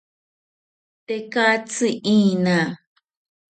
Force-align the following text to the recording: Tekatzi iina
Tekatzi 1.07 1.89
iina 2.15 2.57